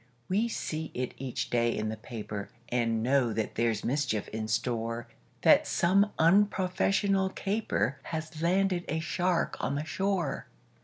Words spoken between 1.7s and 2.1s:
in the